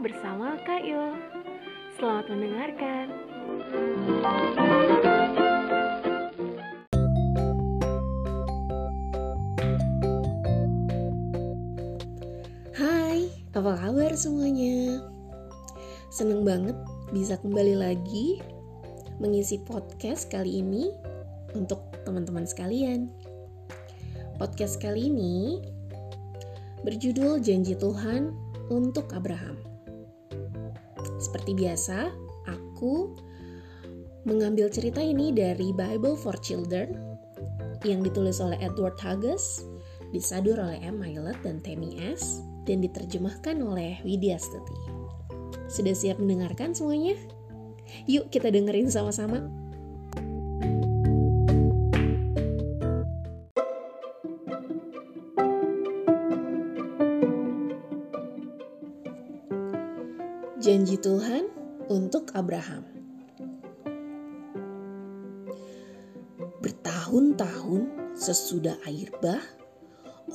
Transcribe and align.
bersama 0.00 0.56
Kak 0.64 0.80
Yul. 0.80 1.12
Selamat 2.00 2.32
mendengarkan. 2.32 3.06
Hai, 12.72 13.28
apa 13.52 13.72
kabar 13.76 14.16
semuanya? 14.16 15.04
Seneng 16.08 16.48
banget 16.48 16.80
bisa 17.12 17.36
kembali 17.36 17.76
lagi 17.76 18.40
mengisi 19.20 19.60
podcast 19.60 20.32
kali 20.32 20.64
ini 20.64 20.88
untuk 21.52 21.84
teman-teman 22.08 22.48
sekalian. 22.48 23.12
Podcast 24.40 24.80
kali 24.80 25.12
ini 25.12 25.60
berjudul 26.88 27.44
Janji 27.44 27.76
Tuhan 27.76 28.32
untuk 28.72 29.12
Abraham. 29.12 29.69
Seperti 31.30 31.54
biasa, 31.54 32.10
aku 32.50 33.14
mengambil 34.26 34.66
cerita 34.66 34.98
ini 34.98 35.30
dari 35.30 35.70
Bible 35.70 36.18
for 36.18 36.34
Children 36.42 36.90
yang 37.86 38.02
ditulis 38.02 38.42
oleh 38.42 38.58
Edward 38.58 38.98
Hages, 38.98 39.62
disadur 40.10 40.58
oleh 40.58 40.82
M. 40.82 40.98
Milet 40.98 41.38
dan 41.46 41.62
Tammy 41.62 42.02
S, 42.02 42.42
dan 42.66 42.82
diterjemahkan 42.82 43.62
oleh 43.62 44.02
Widya 44.02 44.42
Stuti. 44.42 44.74
Sudah 45.70 45.94
siap 45.94 46.18
mendengarkan 46.18 46.74
semuanya? 46.74 47.14
Yuk 48.10 48.26
kita 48.34 48.50
dengerin 48.50 48.90
sama-sama. 48.90 49.46
Janji 60.60 61.00
Tuhan 61.00 61.48
untuk 61.88 62.36
Abraham. 62.36 62.84
Bertahun-tahun 66.60 68.12
sesudah 68.12 68.76
air 68.84 69.08
bah, 69.24 69.40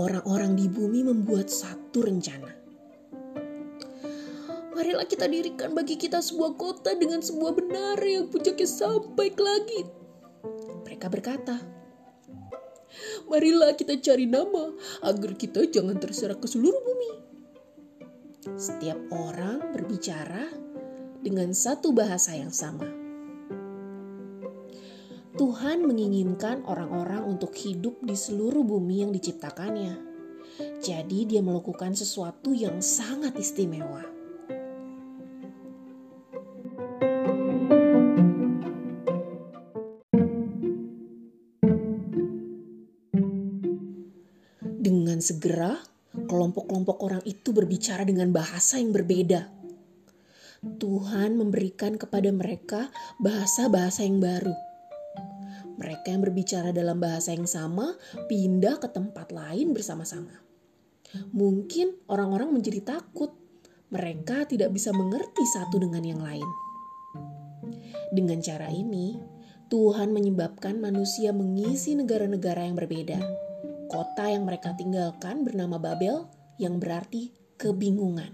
orang-orang 0.00 0.56
di 0.56 0.66
bumi 0.72 1.04
membuat 1.04 1.52
satu 1.52 2.08
rencana 2.08 2.64
marilah 4.84 5.08
kita 5.08 5.24
dirikan 5.24 5.72
bagi 5.72 5.96
kita 5.96 6.20
sebuah 6.20 6.60
kota 6.60 6.92
dengan 6.92 7.24
sebuah 7.24 7.56
benar 7.56 7.96
yang 8.04 8.28
puncaknya 8.28 8.68
sampai 8.68 9.32
ke 9.32 9.40
langit. 9.40 9.86
Mereka 10.84 11.08
berkata, 11.08 11.56
marilah 13.24 13.72
kita 13.80 13.96
cari 14.04 14.28
nama 14.28 14.76
agar 15.00 15.40
kita 15.40 15.64
jangan 15.72 15.96
terserak 15.96 16.36
ke 16.36 16.50
seluruh 16.50 16.84
bumi. 16.84 17.23
Setiap 18.44 19.08
orang 19.08 19.72
berbicara 19.72 20.52
dengan 21.24 21.56
satu 21.56 21.96
bahasa 21.96 22.36
yang 22.36 22.52
sama. 22.52 22.84
Tuhan 25.34 25.88
menginginkan 25.88 26.60
orang-orang 26.68 27.24
untuk 27.24 27.56
hidup 27.56 28.04
di 28.04 28.12
seluruh 28.12 28.60
bumi 28.60 29.00
yang 29.00 29.16
diciptakannya. 29.16 29.96
Jadi 30.84 31.24
dia 31.24 31.40
melakukan 31.40 31.96
sesuatu 31.96 32.52
yang 32.52 32.84
sangat 32.84 33.32
istimewa. 33.40 34.04
Dengan 44.84 45.18
segera, 45.24 45.93
kelompok-kelompok 46.14 47.02
orang 47.02 47.22
itu 47.26 47.50
berbicara 47.50 48.06
dengan 48.06 48.30
bahasa 48.30 48.78
yang 48.78 48.94
berbeda. 48.94 49.50
Tuhan 50.64 51.36
memberikan 51.36 51.98
kepada 52.00 52.30
mereka 52.32 52.88
bahasa-bahasa 53.20 54.06
yang 54.06 54.22
baru. 54.22 54.54
Mereka 55.74 56.14
yang 56.14 56.22
berbicara 56.22 56.70
dalam 56.70 57.02
bahasa 57.02 57.34
yang 57.34 57.44
sama 57.44 57.98
pindah 58.30 58.78
ke 58.78 58.88
tempat 58.88 59.34
lain 59.34 59.74
bersama-sama. 59.74 60.32
Mungkin 61.34 62.06
orang-orang 62.08 62.54
menjadi 62.54 62.96
takut. 62.96 63.34
Mereka 63.92 64.50
tidak 64.50 64.74
bisa 64.74 64.90
mengerti 64.90 65.44
satu 65.54 65.78
dengan 65.78 66.02
yang 66.02 66.18
lain. 66.18 66.48
Dengan 68.10 68.42
cara 68.42 68.66
ini, 68.72 69.20
Tuhan 69.70 70.10
menyebabkan 70.10 70.82
manusia 70.82 71.30
mengisi 71.30 71.94
negara-negara 71.94 72.66
yang 72.66 72.74
berbeda 72.74 73.43
Kota 73.84 74.32
yang 74.32 74.48
mereka 74.48 74.72
tinggalkan 74.72 75.44
bernama 75.44 75.76
Babel 75.76 76.24
yang 76.56 76.80
berarti 76.80 77.28
kebingungan. 77.60 78.32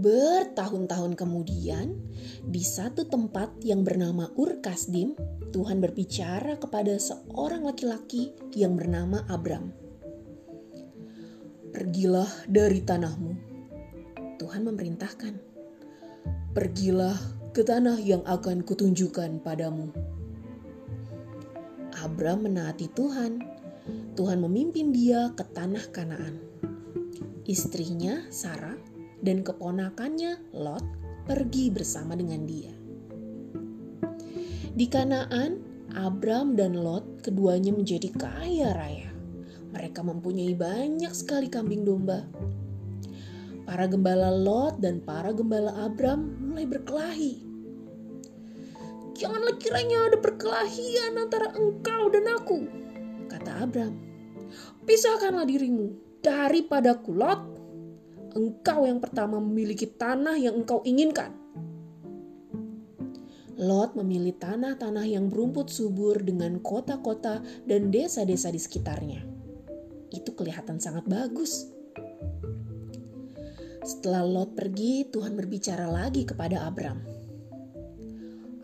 Bertahun-tahun 0.00 1.12
kemudian, 1.16 1.96
di 2.44 2.62
satu 2.64 3.04
tempat 3.08 3.60
yang 3.64 3.84
bernama 3.84 4.32
Ur 4.36 4.60
Kasdim, 4.64 5.12
Tuhan 5.52 5.80
berbicara 5.80 6.56
kepada 6.56 6.96
seorang 6.96 7.68
laki-laki 7.68 8.32
yang 8.56 8.76
bernama 8.76 9.24
Abram. 9.28 9.72
Pergilah 11.70 12.28
dari 12.50 12.82
tanahmu 12.82 13.29
Tuhan 14.50 14.66
memerintahkan, 14.66 15.34
"Pergilah 16.58 17.14
ke 17.54 17.62
tanah 17.62 18.02
yang 18.02 18.18
akan 18.26 18.66
kutunjukkan 18.66 19.46
padamu." 19.46 19.94
Abram 22.02 22.42
menaati 22.42 22.90
Tuhan. 22.90 23.46
Tuhan 24.18 24.42
memimpin 24.42 24.90
dia 24.90 25.30
ke 25.38 25.46
tanah 25.54 25.86
Kanaan. 25.94 26.42
Istrinya, 27.46 28.26
Sarah, 28.26 28.74
dan 29.22 29.46
keponakannya, 29.46 30.42
Lot, 30.50 30.82
pergi 31.30 31.70
bersama 31.70 32.18
dengan 32.18 32.42
dia. 32.42 32.74
Di 34.74 34.90
Kanaan, 34.90 35.62
Abram 35.94 36.58
dan 36.58 36.74
Lot 36.74 37.22
keduanya 37.22 37.70
menjadi 37.70 38.10
kaya 38.18 38.74
raya. 38.74 39.14
Mereka 39.70 40.02
mempunyai 40.02 40.58
banyak 40.58 41.14
sekali 41.14 41.46
kambing 41.46 41.86
domba, 41.86 42.26
Para 43.70 43.86
gembala 43.86 44.34
Lot 44.34 44.82
dan 44.82 44.98
para 44.98 45.30
gembala 45.30 45.70
Abram 45.86 46.26
mulai 46.42 46.66
berkelahi. 46.66 47.38
Janganlah 49.14 49.62
kiranya 49.62 50.10
ada 50.10 50.18
perkelahian 50.18 51.14
antara 51.14 51.54
engkau 51.54 52.10
dan 52.10 52.34
aku, 52.34 52.66
kata 53.30 53.62
Abram. 53.62 53.94
Pisahkanlah 54.82 55.46
dirimu 55.46 55.94
daripadaku 56.18 57.14
Lot. 57.14 57.40
Engkau 58.34 58.90
yang 58.90 58.98
pertama 58.98 59.38
memiliki 59.38 59.86
tanah 59.86 60.34
yang 60.34 60.66
engkau 60.66 60.82
inginkan. 60.82 61.30
Lot 63.54 63.94
memilih 63.94 64.34
tanah-tanah 64.34 65.06
yang 65.06 65.30
berumput 65.30 65.70
subur 65.70 66.18
dengan 66.18 66.58
kota-kota 66.58 67.38
dan 67.70 67.94
desa-desa 67.94 68.50
di 68.50 68.58
sekitarnya. 68.58 69.22
Itu 70.10 70.34
kelihatan 70.34 70.82
sangat 70.82 71.06
bagus. 71.06 71.70
Setelah 73.80 74.20
Lot 74.28 74.52
pergi, 74.52 75.08
Tuhan 75.08 75.40
berbicara 75.40 75.88
lagi 75.88 76.28
kepada 76.28 76.68
Abram. 76.68 77.00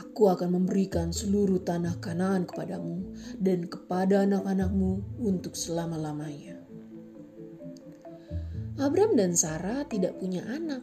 Aku 0.00 0.28
akan 0.32 0.56
memberikan 0.56 1.12
seluruh 1.12 1.60
tanah 1.60 2.00
Kanaan 2.00 2.48
kepadamu 2.48 3.12
dan 3.36 3.68
kepada 3.68 4.24
anak-anakmu 4.24 5.20
untuk 5.20 5.52
selama-lamanya. 5.52 6.56
Abram 8.80 9.12
dan 9.12 9.36
Sarah 9.36 9.84
tidak 9.84 10.16
punya 10.16 10.48
anak. 10.48 10.80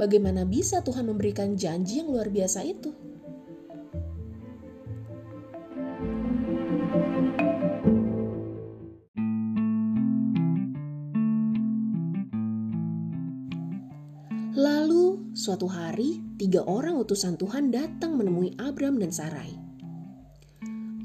Bagaimana 0.00 0.48
bisa 0.48 0.80
Tuhan 0.80 1.08
memberikan 1.08 1.56
janji 1.60 2.00
yang 2.00 2.08
luar 2.08 2.32
biasa 2.32 2.64
itu? 2.64 3.05
Suatu 15.46 15.70
hari, 15.70 16.18
tiga 16.42 16.66
orang 16.66 16.98
utusan 16.98 17.38
Tuhan 17.38 17.70
datang 17.70 18.18
menemui 18.18 18.58
Abram 18.58 18.98
dan 18.98 19.14
Sarai. 19.14 19.54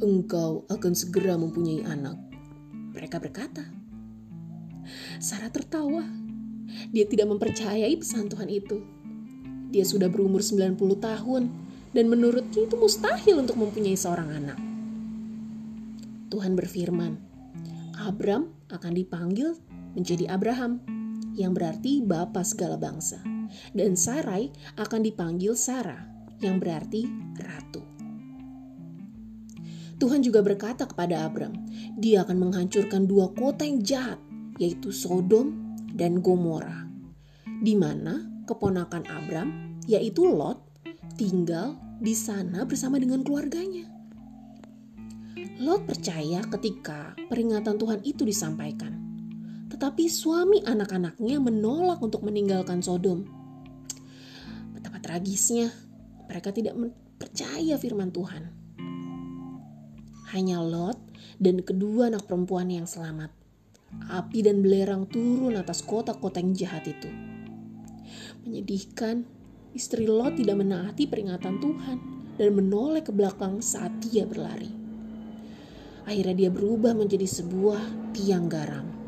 Engkau 0.02 0.66
akan 0.66 0.94
segera 0.98 1.38
mempunyai 1.38 1.86
anak. 1.86 2.18
Mereka 2.98 3.22
berkata. 3.22 3.62
Sarah 5.22 5.54
tertawa. 5.54 6.02
Dia 6.90 7.06
tidak 7.06 7.30
mempercayai 7.38 7.94
pesan 8.02 8.34
Tuhan 8.34 8.50
itu. 8.50 8.82
Dia 9.70 9.86
sudah 9.86 10.10
berumur 10.10 10.42
90 10.42 10.74
tahun 10.98 11.44
dan 11.94 12.06
menurutnya 12.10 12.66
itu 12.66 12.76
mustahil 12.82 13.46
untuk 13.46 13.62
mempunyai 13.62 13.94
seorang 13.94 14.42
anak. 14.42 14.58
Tuhan 16.34 16.58
berfirman, 16.58 17.14
Abram 17.94 18.50
akan 18.74 18.92
dipanggil 18.98 19.54
menjadi 19.94 20.34
Abraham, 20.34 20.82
yang 21.36 21.56
berarti 21.56 22.04
bapa 22.04 22.44
segala 22.44 22.76
bangsa 22.76 23.22
dan 23.76 23.96
Sarai 24.00 24.52
akan 24.80 25.02
dipanggil 25.04 25.56
Sarah 25.56 26.08
yang 26.42 26.58
berarti 26.58 27.06
ratu. 27.38 27.84
Tuhan 30.02 30.26
juga 30.26 30.42
berkata 30.42 30.90
kepada 30.90 31.30
Abram, 31.30 31.54
dia 31.94 32.26
akan 32.26 32.50
menghancurkan 32.50 33.06
dua 33.06 33.30
kota 33.38 33.62
yang 33.62 33.86
jahat, 33.86 34.18
yaitu 34.58 34.90
Sodom 34.90 35.78
dan 35.94 36.26
Gomora, 36.26 36.90
di 37.62 37.78
mana 37.78 38.26
keponakan 38.50 39.06
Abram, 39.06 39.78
yaitu 39.86 40.26
Lot, 40.26 40.58
tinggal 41.22 41.78
di 42.02 42.18
sana 42.18 42.66
bersama 42.66 42.98
dengan 42.98 43.22
keluarganya. 43.22 43.86
Lot 45.62 45.86
percaya 45.86 46.42
ketika 46.50 47.14
peringatan 47.30 47.78
Tuhan 47.78 48.02
itu 48.02 48.26
disampaikan. 48.26 49.01
Tetapi 49.82 50.06
suami 50.06 50.62
anak-anaknya 50.62 51.42
menolak 51.42 52.06
untuk 52.06 52.22
meninggalkan 52.22 52.86
Sodom. 52.86 53.26
Betapa 54.78 55.02
tragisnya, 55.02 55.74
mereka 56.30 56.54
tidak 56.54 56.78
percaya 57.18 57.82
firman 57.82 58.14
Tuhan. 58.14 58.46
Hanya 60.38 60.62
Lot 60.62 61.02
dan 61.42 61.66
kedua 61.66 62.14
anak 62.14 62.30
perempuan 62.30 62.70
yang 62.70 62.86
selamat. 62.86 63.34
Api 64.06 64.46
dan 64.46 64.62
belerang 64.62 65.10
turun 65.10 65.58
atas 65.58 65.82
kota-kota 65.82 66.38
yang 66.38 66.54
jahat 66.54 66.86
itu. 66.86 67.10
Menyedihkan, 68.46 69.26
istri 69.74 70.06
Lot 70.06 70.38
tidak 70.38 70.62
menaati 70.62 71.10
peringatan 71.10 71.58
Tuhan 71.58 71.98
dan 72.38 72.50
menoleh 72.54 73.02
ke 73.02 73.10
belakang 73.10 73.66
saat 73.66 73.90
dia 73.98 74.30
berlari. 74.30 74.70
Akhirnya 76.06 76.38
dia 76.38 76.50
berubah 76.54 76.94
menjadi 76.94 77.26
sebuah 77.26 78.14
tiang 78.14 78.46
garam. 78.46 79.01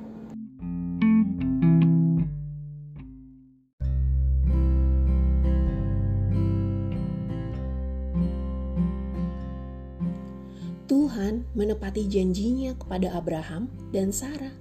Tuhan 10.83 11.47
menepati 11.55 12.11
janjinya 12.11 12.75
kepada 12.75 13.15
Abraham 13.15 13.71
dan 13.95 14.11
Sarah. 14.11 14.51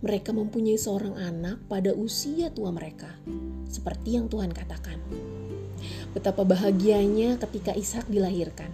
Mereka 0.00 0.32
mempunyai 0.32 0.80
seorang 0.80 1.16
anak 1.20 1.64
pada 1.68 1.92
usia 1.92 2.48
tua 2.48 2.72
mereka, 2.72 3.12
seperti 3.68 4.16
yang 4.16 4.28
Tuhan 4.32 4.52
katakan. 4.52 5.00
Betapa 6.16 6.48
bahagianya 6.48 7.36
ketika 7.40 7.76
Ishak 7.76 8.08
dilahirkan. 8.08 8.72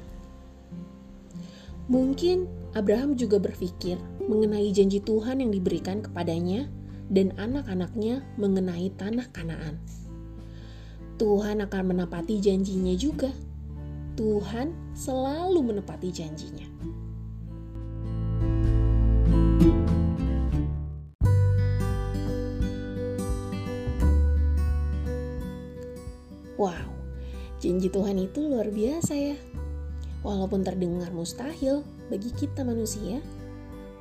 Mungkin 1.90 2.46
Abraham 2.78 3.18
juga 3.18 3.42
berpikir 3.42 3.98
mengenai 4.30 4.70
janji 4.70 5.02
Tuhan 5.02 5.42
yang 5.42 5.50
diberikan 5.50 6.06
kepadanya 6.06 6.70
dan 7.10 7.34
anak-anaknya 7.34 8.22
mengenai 8.38 8.94
tanah 8.94 9.26
Kanaan. 9.34 9.82
Tuhan 11.18 11.66
akan 11.66 11.82
menepati 11.90 12.38
janjinya 12.38 12.94
juga. 12.94 13.34
Tuhan 14.20 14.76
selalu 14.92 15.72
menepati 15.72 16.12
janjinya. 16.12 16.68
Wow, 26.60 26.92
janji 27.64 27.88
Tuhan 27.88 28.20
itu 28.20 28.44
luar 28.44 28.68
biasa 28.68 29.16
ya. 29.16 29.40
Walaupun 30.20 30.68
terdengar 30.68 31.08
mustahil 31.16 31.80
bagi 32.12 32.28
kita 32.36 32.60
manusia, 32.60 33.24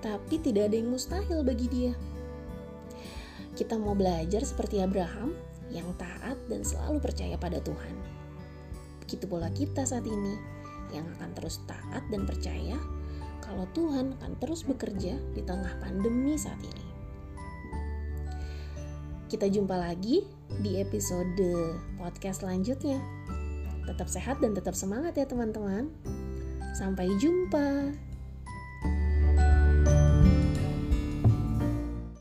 tapi 0.03 0.35
tidak 0.43 0.67
ada 0.67 0.83
yang 0.83 0.91
mustahil 0.91 1.47
bagi 1.47 1.71
dia. 1.71 1.95
Kita 3.55 3.79
mau 3.79 3.95
belajar 3.95 4.43
seperti 4.43 4.83
Abraham 4.83 5.31
yang 5.71 5.87
taat 5.95 6.35
dan 6.51 6.67
selalu 6.67 6.99
percaya 6.99 7.39
pada 7.39 7.63
Tuhan. 7.63 8.08
Begitu 9.09 9.25
pula 9.25 9.49
kita 9.49 9.89
saat 9.89 10.05
ini 10.05 10.37
yang 10.93 11.01
akan 11.17 11.33
terus 11.33 11.65
taat 11.65 12.05
dan 12.13 12.29
percaya 12.29 12.77
kalau 13.41 13.65
Tuhan 13.73 14.13
akan 14.21 14.37
terus 14.37 14.61
bekerja 14.61 15.17
di 15.33 15.41
tengah 15.41 15.81
pandemi 15.81 16.37
saat 16.37 16.61
ini. 16.61 16.85
Kita 19.25 19.49
jumpa 19.49 19.73
lagi 19.73 20.29
di 20.61 20.77
episode 20.77 21.41
podcast 21.97 22.45
selanjutnya. 22.45 23.01
Tetap 23.89 24.05
sehat 24.05 24.45
dan 24.45 24.53
tetap 24.53 24.77
semangat 24.77 25.17
ya 25.17 25.25
teman-teman. 25.25 25.89
Sampai 26.77 27.09
jumpa. 27.17 28.08